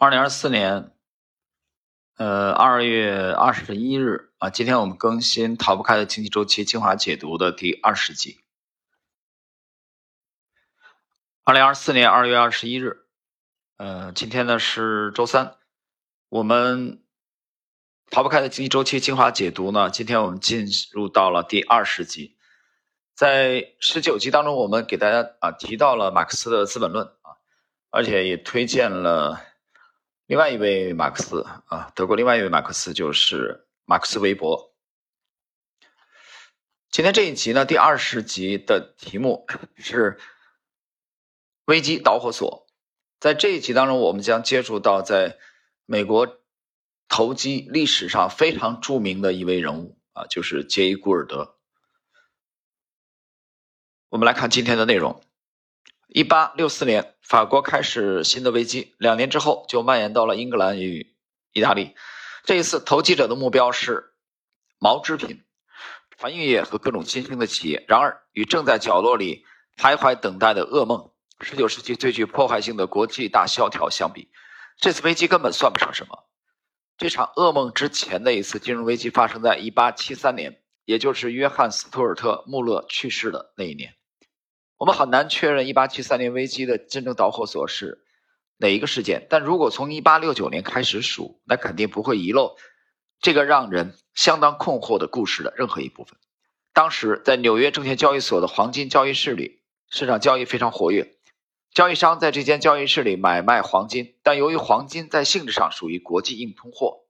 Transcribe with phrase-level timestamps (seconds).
[0.00, 0.94] 二零二四年，
[2.16, 8.40] 呃，二月二十一日啊，今天我们更新《逃不开的经济周期精华解读》的第二十集。
[11.44, 13.04] 二零二四年二月二十一日，
[13.76, 15.58] 呃，今天呢是周三，
[16.30, 16.92] 我们
[18.10, 22.38] 《逃不开的经济周期精华解读》呢，今天我们进入到了第二十集。
[23.14, 27.36] 在十九集当中，我们给大家啊提到了马克思的《资本论》啊，
[27.90, 29.49] 而且也推荐了。
[30.30, 34.72] 另外一位马克思啊，德国另外一位马克思就是马克思韦伯。
[36.88, 40.20] 今天这一集呢，第二十集的题目是
[41.64, 42.68] 危机导火索。
[43.18, 45.36] 在这一集当中，我们将接触到在
[45.84, 46.38] 美国
[47.08, 51.56] 投机历史上非常著名的一位人物啊，就是杰伊·古尔德。
[54.10, 55.24] 我们来看今天的内容。
[56.12, 61.14] 一八六四年，法国开始新的危机，两年之后就蔓延到了英格兰与
[61.52, 61.94] 意大利。
[62.42, 64.12] 这一次，投机者的目标是
[64.80, 65.44] 毛织品、
[66.18, 67.84] 船运业和各种新兴的企业。
[67.86, 69.44] 然而，与正在角落里
[69.76, 74.32] 徘徊等待的噩梦——十九世纪最具破坏性的国际大萧条相比，
[74.78, 76.24] 这次危机根本算不上什么。
[76.98, 83.94] 这场噩梦之前的一次金融危机发生在一八七三年，也就是约翰·斯图尔特·穆勒去世的那一年。
[84.80, 88.02] 我们很难确认1873年危机的真正导火索是
[88.56, 92.56] 哪一个事件，但如果从1869年开始数，那肯定不会遗漏
[93.20, 96.18] 这个让人相当困惑的故事的任何一部分。
[96.72, 101.14] 当时在纽约证券交易所的黄金交易室里，市场交易非常活跃，
[101.74, 107.02] 交易商在这间交易室里买卖黄金，但由于黄金在性质上属于国际硬通货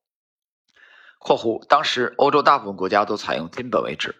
[1.22, 4.16] （括弧当时欧洲大部分国家都采用金本位制）。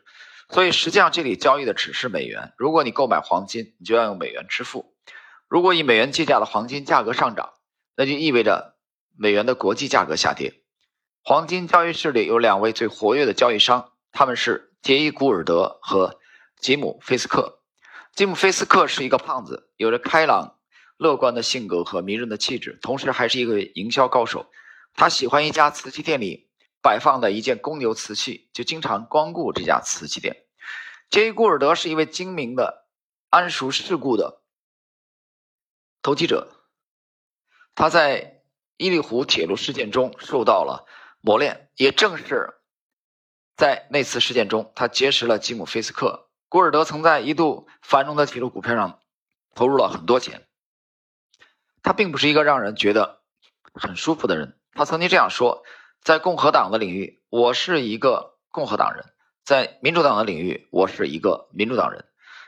[0.51, 2.53] 所以实际上这里交易的只是美元。
[2.59, 4.95] 如果你购买黄金，你就要用美元支付。
[5.48, 7.55] 如果以美元计价的黄金价格上涨，
[7.97, 8.77] 那就意味着
[9.17, 10.62] 美元的国际价格下跌。
[11.23, 16.19] 黄金交易室里有两位最活跃的交易商，他们是杰伊·古尔德和
[16.59, 17.60] 吉姆·菲斯克。
[18.15, 20.56] 吉姆·菲斯克是一个胖子，有着开朗、
[20.97, 24.50] 乐观的性格和迷人的气质，同时还是一个营销高手。
[24.94, 26.50] 他喜欢一家瓷器店里。
[26.82, 30.44] 摆放的一件公牛瓷器，就经常光顾这家瓷器店。
[31.10, 32.86] 杰伊·古尔德是一位精明的、
[33.30, 34.42] 谙熟世故的
[36.02, 36.52] 投机者。
[37.74, 38.42] 他在
[38.76, 40.86] 伊利湖铁路事件中受到了
[41.20, 42.60] 磨练，也正是
[43.56, 46.30] 在那次事件中，他结识了吉姆·菲斯克。
[46.48, 49.00] 古尔德曾在一度繁荣的铁路股票上
[49.54, 50.47] 投入了很多钱。
[51.82, 53.22] 他并不是一个让人觉得
[53.74, 54.58] 很舒服的人。
[54.72, 55.62] 他曾经这样说。
[56.03, 59.05] 在共和党的领域，我是一个共和党人；
[59.44, 62.05] 在民主党的领域，我是一个民主党人；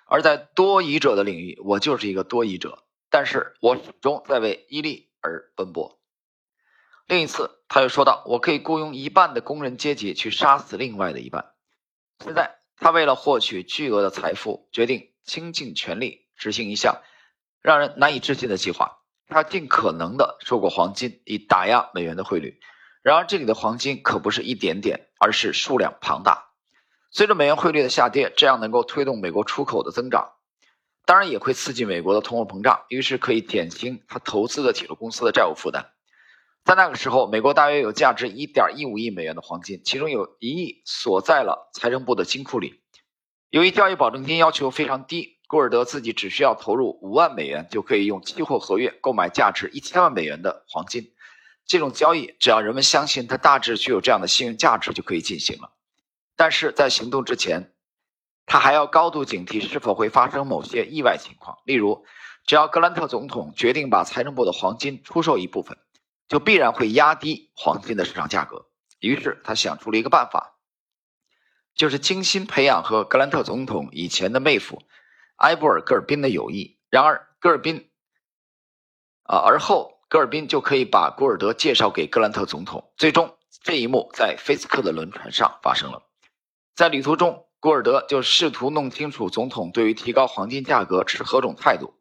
[0.07, 2.83] 而在多疑者的领域，我就是一个多疑者。
[3.11, 6.01] 但是我始终在为伊利而奔波。
[7.07, 11.53] 另一次，他又说道：“我可以雇佣一半的工人阶级去杀死另外的一半。”
[12.25, 17.03] 现在，他为了获取巨额的财富，决定倾尽全力执行一项
[17.61, 19.01] 让人难以置信的计划。
[19.29, 22.59] 他尽可能的收购黄金，以打压美元的汇率。
[23.03, 26.51] 然而，这里的黄金可不是一点点，而是数量庞大。
[27.11, 30.35] 随着美元汇率的下跌，这样能够推动美国出口的增长，
[31.05, 35.91] 当然也会刺激美国的通货膨胀，于是可以减轻他投资的铁路公司的债务负担。
[36.65, 42.83] 在那个时候，美国大约有价值1.15亿美元的黄金，其中有一亿锁在了财政部的金库里。
[43.51, 51.13] 由于交易保证金要求非常低，古尔德自己只需要投入5万美元，就可以用期货合约购买价值1000万美元的黄金。
[51.73, 55.73] 这种交易，只要人们相信它大致具有这样的信用价值，就可以进行了。
[56.37, 57.73] 但是在行动之前，
[58.45, 61.61] 他还要高度警惕是否会发生某些意外情况。
[61.65, 62.05] 例如，
[62.45, 65.79] 只要格兰特总统决定把财政部的黄金出售一部分，
[66.29, 68.67] 就必然会压低黄金的市场价格。
[68.99, 70.59] 于是他想出了一个办法，
[71.75, 74.83] 就是精心培养和格兰特总统以前的妹夫
[75.37, 76.79] 埃布尔·戈尔宾的友谊。
[76.91, 77.89] 然而，戈尔宾
[79.23, 79.92] 啊，而后。
[80.13, 82.93] 戈尔宾就可以把古尔德介绍给格兰特总统。
[82.99, 86.03] 最终，这一幕在菲斯克的轮船上发生了。
[86.75, 91.95] 在旅途中，古尔德就试图弄清楚总统对于提高黄金价格持何种态度。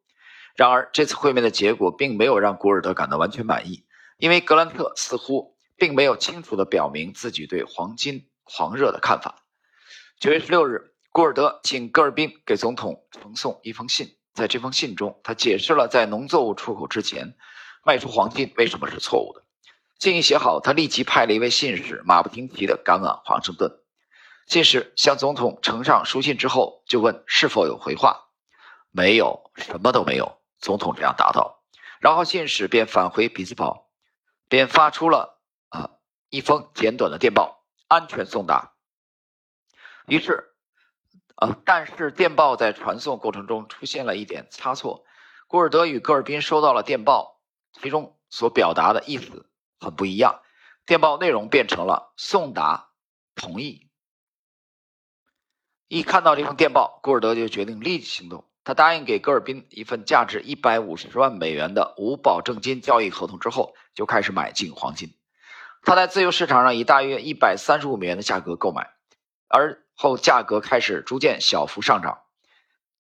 [0.58, 3.86] 然而，这次会面的结果并没有让古尔德感到完全满意，
[4.18, 9.46] 因为格兰特似乎并没有清楚地表明自己对黄金狂热的看法。
[10.20, 17.38] 九月十六日，古尔德请戈尔宾给总统呈送一封信，在这封信中，他解释了在农作物出口之前。
[17.84, 19.44] 卖出黄金为什么是错误的？
[20.00, 23.80] 信一写好，他立即派了一位信使，马不停蹄地赶往华盛顿。
[24.48, 28.28] 信使向总统呈上书信之后，就问是否有回话。
[28.90, 30.42] 没有，什么都没有。
[30.60, 31.64] 总统这样答道。
[32.00, 33.90] 然后信使便返回匹兹堡。
[34.50, 35.40] 便发出了
[35.70, 35.92] 啊
[36.30, 38.74] 一封简短的电报，安全送达。
[40.08, 40.52] 于是，
[41.36, 45.06] 啊，但是电报在传送过程中出现了一点差错，
[45.48, 47.40] 古尔德与戈尔宾收到了电报，
[47.74, 50.42] 其中所表达的意思很不一样，
[50.86, 52.90] 电报内容变成了送达
[53.36, 53.90] 同意。
[55.88, 58.48] 一看到这封电报，古尔德就决定立即行动。
[58.64, 65.18] 他答应给戈尔宾一份价值一百五十万美元的无保证金交易合同之后，就开始买进黄金。
[65.82, 68.94] 他在自由市场上以大约一百三十五美元的价格购买，
[69.48, 72.22] 而后价格开始逐渐小幅上涨。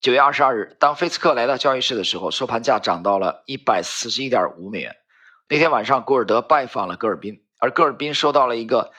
[0.01, 4.97] 九月二十二日，当菲斯克来到交易室的时候，收盘价涨到了一百四十一点五美元。
[5.47, 8.91] 那天晚上，古尔德拜访了戈尔宾，而戈尔宾收到了一个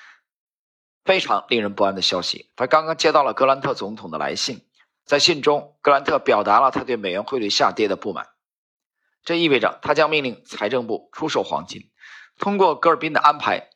[1.05, 4.65] 非常令人不安的消息：他刚刚接到了格兰特总统的来信。
[5.05, 8.29] 在信中，格兰特表达了他对美元汇率下跌的不满，
[9.25, 11.91] 这意味着他将命令财政部出售黄金。
[12.39, 13.71] 通过戈尔宾的安排，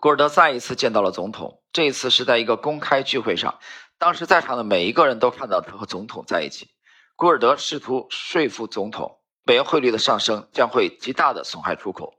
[0.00, 1.60] 古尔德再一次见到了总统。
[1.72, 3.58] 这一次是在一个公开聚会上，
[3.98, 6.70] 当时在场的每一个人都看到他和总统在一起。
[7.16, 12.14] 古尔德试图说服总统，美元汇率的上升将会极大的损害出口，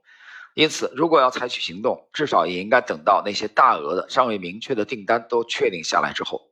[0.54, 6.50] 因此如果要采取行动，至少也应该等到那些大额的、尚未明确的订单都确定下来之后。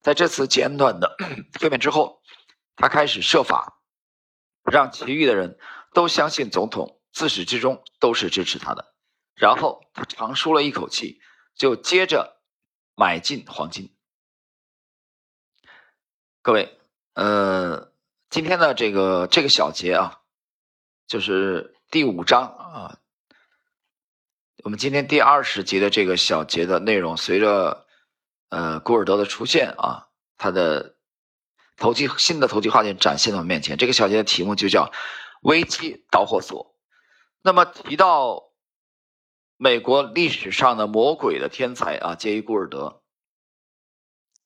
[0.00, 1.16] 在这次简短的
[1.60, 2.22] 会面之后，
[2.76, 3.82] 他开始设法
[4.64, 5.58] 让其余的人
[5.92, 8.94] 都相信总统自始至终都是支持他的。
[9.34, 11.20] 然后他长舒了一口气，
[11.54, 12.40] 就接着
[12.96, 13.94] 买进黄金。
[16.42, 16.76] 各位，
[17.14, 17.92] 呃，
[18.28, 20.20] 今天的这个这个小节啊，
[21.06, 22.98] 就是第五章啊，
[24.64, 27.86] 我们今天第二十集的这个小节的内容，随着。
[28.48, 30.96] 呃，古尔德的出现啊，他的
[31.78, 33.78] 投机新的投机画面展现到面前。
[33.78, 34.92] 这个小节的题目就叫
[35.40, 36.76] “危机导火索”。
[37.40, 38.50] 那么提到
[39.56, 43.00] 美国历史上的魔鬼的天才啊，杰伊·古尔德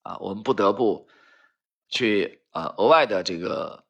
[0.03, 1.09] 啊，我们不得不
[1.89, 3.85] 去啊额外的这个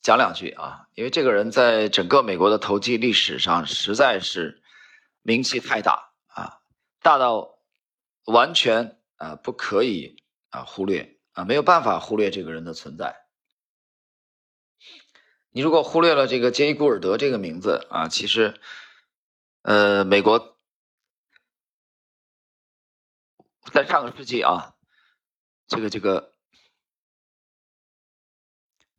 [0.00, 4.62] 讲两句啊，因为这个人在整个美国的投机历史上实在是
[5.22, 6.60] 名气太大啊，
[7.00, 7.58] 大到
[8.24, 8.96] 完全。
[9.20, 10.16] 啊，不可以
[10.48, 13.26] 啊，忽略啊，没有办法忽略这个人的存在。
[15.50, 18.58] 你如果忽略了这个杰伊·古尔德这个名字啊，其实，
[19.60, 20.56] 呃，美国
[23.70, 24.74] 在上个世纪啊，
[25.66, 26.29] 这个这个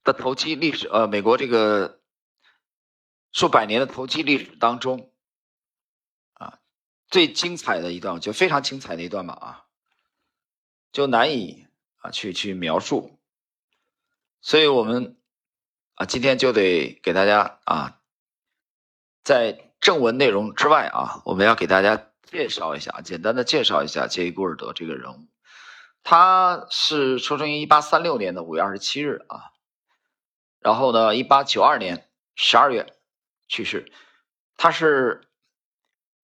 [0.03, 1.99] 的投机历史，呃，美国这个
[3.31, 5.11] 数百年的投机历史当中，
[6.33, 6.59] 啊，
[7.09, 9.65] 最精彩的一段，就非常精彩的一段吧，啊。
[10.91, 11.67] 就难以
[11.99, 13.17] 啊去去描述，
[14.41, 15.15] 所以我们
[15.93, 18.01] 啊今天就得给大家啊
[19.23, 25.27] 在正文内容之外啊，我们要给大家介绍一下，简单的介绍一下杰伊·古尔德这个人物。
[26.03, 29.53] 他是出生于一八三六年的五月二十七日啊，
[30.61, 32.93] 然后呢，一八九二年十二月
[33.49, 33.91] 去世。
[34.55, 35.27] 他是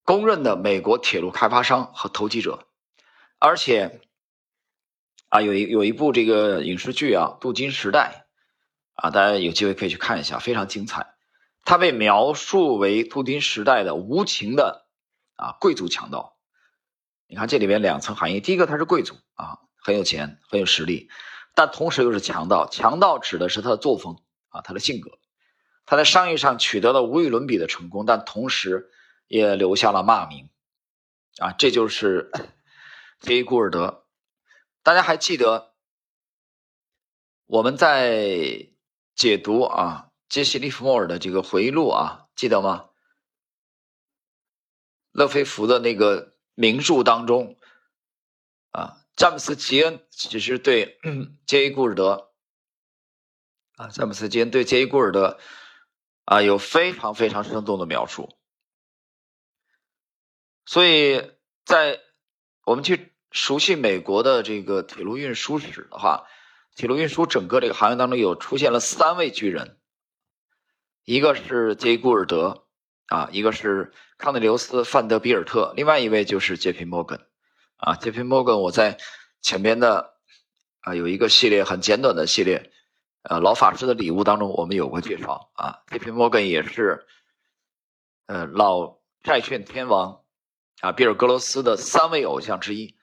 [0.03, 2.67] 公认的美国铁路开发商和投机者，
[3.39, 3.99] 而且。
[5.29, 8.29] 啊，有一有一部这个影视剧啊，《镀金时代》
[9.03, 11.15] 啊，大家有机会可以去看一下，非常精彩。
[11.65, 14.87] 他被描述为镀金时代的无情的
[15.35, 16.37] 啊贵族强盗。
[17.27, 21.09] 你看这里边两层含义：第一个，他是贵族啊，很有钱，很有实力，
[21.53, 22.65] 但同时又是强盗。
[22.65, 24.21] 强盗指的是他的作风
[24.57, 25.19] 啊，他的性格。
[25.85, 28.91] 他在商业上取得了无与伦比的成功，但同时
[29.27, 30.49] 也留下了骂名
[31.37, 31.53] 啊。
[31.53, 32.31] 这就是
[33.21, 34.05] 杰伊·古尔德。
[34.83, 35.73] 大家还记得
[37.45, 38.67] 我们在
[39.15, 42.89] 解读啊杰西·利弗莫尔的这个回忆录啊，记得吗？
[45.11, 47.57] 勒菲弗的那个名著当中
[48.71, 50.99] 啊，詹姆斯·吉恩其实对
[51.47, 52.26] 杰伊·古尔德
[53.77, 55.39] 啊，詹姆斯·吉恩对杰伊·古尔德
[56.25, 58.37] 啊有非常非常生动的描述，
[60.65, 61.31] 所以
[61.65, 62.01] 在
[62.65, 63.13] 我们去。
[63.29, 66.27] 熟悉美国的这个铁路运输史的话，
[66.75, 69.77] 铁路运输整个这个行业当中有出现了三位巨人，
[71.03, 72.65] 一个是杰伊·古尔德
[73.07, 77.19] 啊，一个是康内留斯·范德比尔特，另外一位就是杰皮·摩根
[77.75, 77.95] 啊。
[77.95, 78.97] 杰皮·摩根，我在
[79.41, 80.15] 前边的
[80.79, 82.71] 啊有一个系列很简短的系列，
[83.23, 85.83] 呃，老法师的礼物当中我们有过介绍啊。
[85.87, 87.05] 杰皮·摩根也是
[88.25, 90.23] 呃老债券天王
[90.81, 92.95] 啊比尔·格罗斯的三位偶像之一。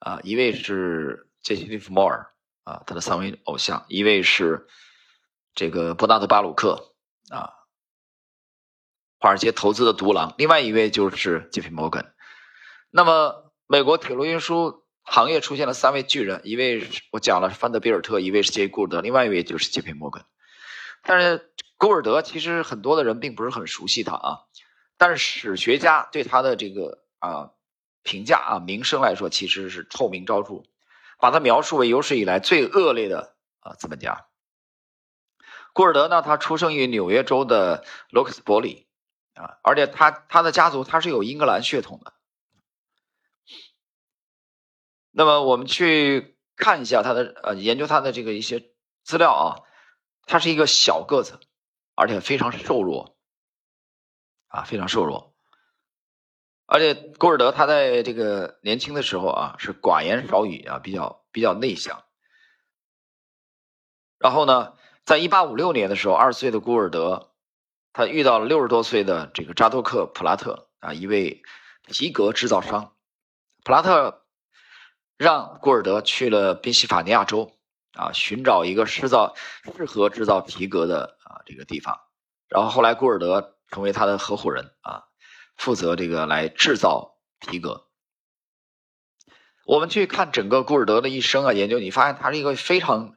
[0.00, 2.34] 啊，一位是杰西·利弗莫尔
[2.64, 4.66] 啊，他的三位偶像；一位是
[5.54, 6.94] 这个伯纳德·巴鲁克
[7.30, 7.54] 啊，
[9.18, 11.70] 华尔街投资的独狼，另外一位就是 J.P.
[11.70, 12.12] Morgan。
[12.90, 20.24] 那么，美国铁路运输行业出现了三位巨人，一位我讲了是范德比尔特，一位是杰伊·古尔德，另外一位就是杰佩摩根。
[21.02, 24.38] 但是古尔德其实很多的人并不是很熟悉他啊，
[24.96, 27.50] 但是史学家对他的这个啊
[28.02, 30.64] 评价啊名声来说，其实是臭名昭著，
[31.20, 34.26] 把他描述为有史以来最恶劣的啊资本家。
[35.74, 38.86] 古尔德呢，他出生于纽约州的罗克斯伯里，
[39.34, 42.14] 啊，而且他他的家族他是有英格兰血统的。
[45.16, 48.72] 那么我们去看一下他的呃，研究他的这个一些
[49.04, 49.46] 资料啊，
[50.26, 51.38] 他是一个小个子，
[51.94, 53.16] 而且非常瘦弱，
[54.48, 55.34] 啊，非常瘦弱。
[56.66, 62.04] 而且古尔德他在这个年轻的时候啊，是寡言少语啊，比较比较内向。
[64.18, 64.74] 然后呢？
[65.04, 67.34] 在一八五六年的时候，二十岁的古尔德，
[67.92, 71.42] 他遇到了六十多岁的这个扎多克·普拉特啊，一位
[71.86, 72.96] 皮革制造商。
[73.64, 74.23] 普拉特
[75.16, 77.52] 让古尔德去了宾夕法尼亚州
[77.92, 79.34] 啊，寻找一个制造
[79.76, 82.00] 适合制造皮革的啊这个地方。
[82.48, 85.04] 然后后来古尔德成为他的合伙人啊，
[85.56, 87.88] 负责这个来制造皮革。
[89.66, 93.14] 我们去看整个古尔德的一生啊，研究你发现他是一个非常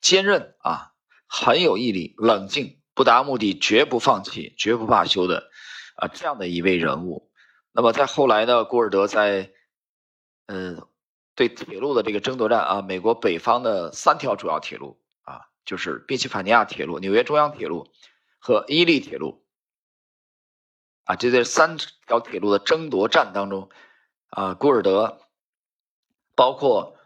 [0.00, 0.92] 坚韧啊。
[1.28, 5.50] 很有毅力、冷静、不达目的绝不放弃、绝不罢休的
[5.96, 7.32] 啊，这样的一位人物。
[7.72, 9.50] 那么在后来呢，古尔德在
[10.46, 10.86] 呃
[11.36, 17.88] 对铁路的这个争夺战啊，美国北方的三条主要铁路啊，就是宾夕法尼亚铁路、纽约中央铁路
[18.40, 19.44] 和伊利铁路
[21.04, 21.76] 啊，这这三
[22.08, 23.68] 条铁路的争夺战当中
[24.30, 25.20] 啊，古尔德
[26.34, 26.96] 包括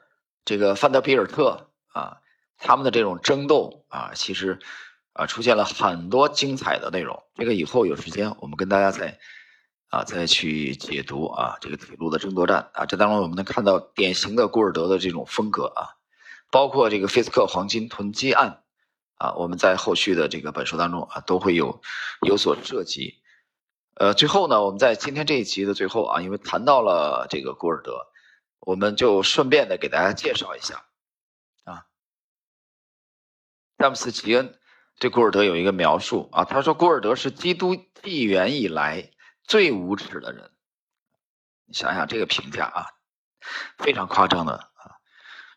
[0.47, 2.17] 这个范德比尔特啊。
[2.63, 4.59] 他们的这种争斗啊，其实
[5.15, 7.23] 啊出现了很多精彩的内容。
[7.37, 9.19] 这个以后有时间我们跟大家再
[9.91, 12.87] 啊再去解读啊这个铁路的争夺战啊。
[12.87, 16.01] 这当中我们能看到典型的古尔德的这种风格啊，
[16.51, 18.63] 包括这个菲斯克黄金囤积案
[19.17, 21.81] 啊，我们在后续的这个本书当中啊都会有
[22.27, 23.21] 有所涉及。
[23.97, 28.07] 呃，最后呢，我们在今天这一集的最后啊，因为谈到了这个古尔德，
[28.61, 30.85] 我们就顺便的给大家介绍一下
[31.65, 31.85] 啊。
[33.77, 34.59] 詹姆斯·吉恩
[34.99, 39.11] 对古尔德有一个描述啊，他说：“古尔德是基督纪元以来
[39.51, 40.53] 最无耻的人。”
[41.67, 42.87] 你想想这个评价啊，
[43.79, 45.03] 非常夸张的啊，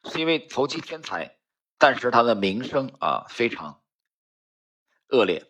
[0.09, 1.37] 是一位投机天才，
[1.77, 3.83] 但是他的名声啊非常
[5.09, 5.47] 恶劣。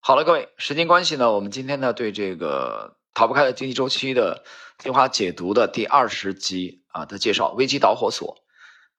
[0.00, 4.46] 好了，各位，时间关系呢，我们今天呢对这个逃不开的经济周期的
[4.78, 8.42] 精华解读的第二十集啊的介绍，危机导火索。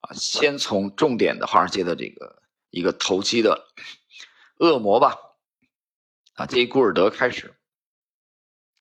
[0.02, 3.66] 啊，先从重点的华尔街的这个一个投机的
[4.60, 5.18] 恶魔吧，
[6.36, 7.57] 啊，这一古尔德开始，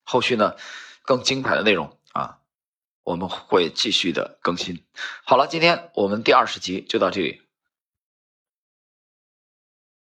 [0.07, 0.55] 后续呢
[1.03, 2.39] 更精彩的内容啊，
[3.03, 4.85] 我们会继续的更新。
[5.25, 7.43] 好了，今天我们第二十集就到这里。